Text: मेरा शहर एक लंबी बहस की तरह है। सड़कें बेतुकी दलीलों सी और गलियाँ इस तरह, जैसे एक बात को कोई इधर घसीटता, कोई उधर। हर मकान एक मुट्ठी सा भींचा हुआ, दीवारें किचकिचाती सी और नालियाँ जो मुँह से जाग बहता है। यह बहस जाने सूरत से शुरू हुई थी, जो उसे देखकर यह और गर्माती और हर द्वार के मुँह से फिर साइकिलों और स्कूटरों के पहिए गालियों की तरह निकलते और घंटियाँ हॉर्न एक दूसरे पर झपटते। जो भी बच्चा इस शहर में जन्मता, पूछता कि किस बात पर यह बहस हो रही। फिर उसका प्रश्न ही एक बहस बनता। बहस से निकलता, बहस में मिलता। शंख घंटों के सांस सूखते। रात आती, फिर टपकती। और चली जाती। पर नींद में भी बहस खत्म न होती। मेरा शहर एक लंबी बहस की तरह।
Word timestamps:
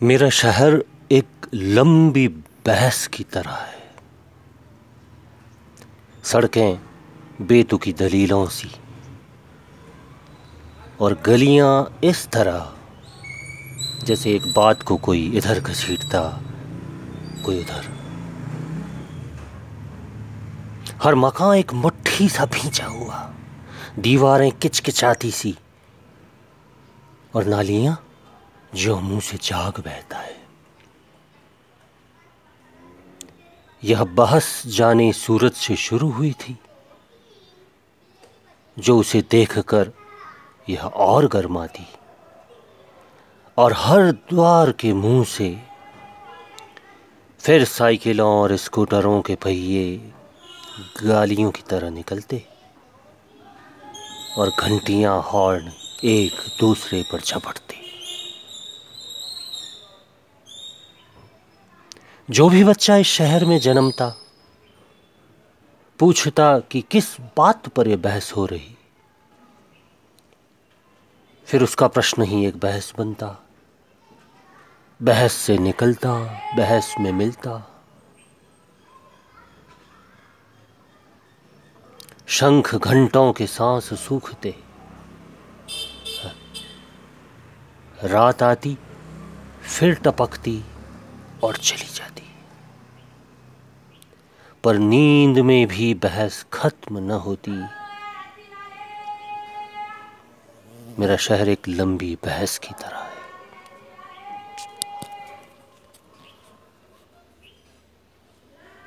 मेरा 0.00 0.28
शहर 0.30 0.74
एक 1.12 1.46
लंबी 1.54 2.28
बहस 2.66 3.06
की 3.06 3.24
तरह 3.24 3.50
है। 3.50 3.84
सड़कें 6.24 6.78
बेतुकी 7.42 7.92
दलीलों 7.92 8.46
सी 8.48 8.70
और 11.00 11.14
गलियाँ 11.26 11.98
इस 12.04 12.26
तरह, 12.26 12.72
जैसे 14.04 14.34
एक 14.34 14.52
बात 14.56 14.82
को 14.82 14.96
कोई 14.96 15.26
इधर 15.36 15.60
घसीटता, 15.60 16.22
कोई 17.44 17.60
उधर। 17.60 17.92
हर 21.02 21.14
मकान 21.14 21.56
एक 21.56 21.74
मुट्ठी 21.74 22.28
सा 22.28 22.46
भींचा 22.46 22.86
हुआ, 22.86 23.30
दीवारें 23.98 24.50
किचकिचाती 24.52 25.30
सी 25.30 25.58
और 27.34 27.44
नालियाँ 27.44 28.02
जो 28.76 28.98
मुँह 29.00 29.20
से 29.20 29.36
जाग 29.36 29.80
बहता 29.80 30.18
है। 30.18 30.34
यह 33.82 34.04
बहस 34.04 34.62
जाने 34.66 35.12
सूरत 35.12 35.54
से 35.54 35.76
शुरू 35.76 36.10
हुई 36.10 36.32
थी, 36.32 36.56
जो 38.76 38.98
उसे 38.98 39.20
देखकर 39.30 39.92
यह 40.68 40.84
और 40.84 41.26
गर्माती 41.26 41.86
और 43.58 43.72
हर 43.76 44.10
द्वार 44.12 44.72
के 44.72 44.92
मुँह 44.92 45.24
से 45.24 45.56
फिर 47.40 47.64
साइकिलों 47.64 48.28
और 48.40 48.56
स्कूटरों 48.56 49.20
के 49.22 49.34
पहिए 49.34 49.96
गालियों 51.02 51.50
की 51.50 51.62
तरह 51.62 51.90
निकलते 51.90 52.42
और 54.38 54.50
घंटियाँ 54.60 55.20
हॉर्न 55.22 55.72
एक 56.04 56.40
दूसरे 56.60 57.02
पर 57.02 57.20
झपटते। 57.20 57.85
जो 62.30 62.48
भी 62.48 62.64
बच्चा 62.64 62.96
इस 62.96 63.06
शहर 63.06 63.44
में 63.44 63.58
जन्मता, 63.58 64.20
पूछता 65.98 66.58
कि 66.58 66.80
किस 66.80 67.20
बात 67.20 67.68
पर 67.68 67.88
यह 67.88 67.96
बहस 67.96 68.32
हो 68.36 68.46
रही। 68.46 68.76
फिर 71.46 71.62
उसका 71.62 71.88
प्रश्न 71.88 72.22
ही 72.22 72.46
एक 72.46 72.56
बहस 72.56 72.92
बनता। 72.98 73.36
बहस 75.02 75.32
से 75.32 75.58
निकलता, 75.58 76.14
बहस 76.56 76.94
में 77.00 77.12
मिलता। 77.12 77.82
शंख 82.26 82.74
घंटों 82.74 83.32
के 83.32 83.46
सांस 83.46 83.94
सूखते। 83.94 84.54
रात 88.04 88.42
आती, 88.42 88.78
फिर 89.78 89.94
टपकती। 89.94 90.64
और 91.42 91.56
चली 91.56 91.94
जाती। 91.94 92.22
पर 94.64 94.78
नींद 94.78 95.38
में 95.38 95.66
भी 95.66 95.94
बहस 95.94 96.46
खत्म 96.52 96.98
न 96.98 97.10
होती। 97.10 97.64
मेरा 100.98 101.16
शहर 101.16 101.48
एक 101.48 101.68
लंबी 101.68 102.18
बहस 102.24 102.58
की 102.58 102.74
तरह। 102.80 103.05